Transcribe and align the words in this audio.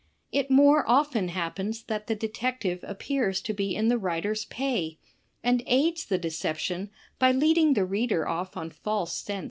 It 0.31 0.49
more 0.49 0.83
often 0.89 1.27
happens 1.27 1.83
that 1.83 2.07
the 2.07 2.15
detective 2.15 2.79
appears 2.81 3.39
to 3.41 3.53
be 3.53 3.75
in 3.75 3.87
the 3.87 3.97
writer^s 3.99 4.49
pay, 4.49 4.97
and 5.43 5.61
aids 5.67 6.07
the 6.07 6.17
deception 6.17 6.89
by 7.19 7.31
leading 7.31 7.75
the 7.75 7.85
reader 7.85 8.27
off 8.27 8.57
on 8.57 8.71
false 8.71 9.15
scents. 9.15 9.39